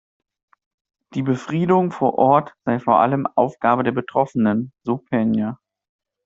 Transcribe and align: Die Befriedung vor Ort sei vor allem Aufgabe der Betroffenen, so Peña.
Die 1.13 1.21
Befriedung 1.21 1.91
vor 1.91 2.17
Ort 2.17 2.55
sei 2.65 2.79
vor 2.79 3.01
allem 3.01 3.27
Aufgabe 3.35 3.83
der 3.83 3.91
Betroffenen, 3.91 4.73
so 4.81 4.95
Peña. 4.95 5.59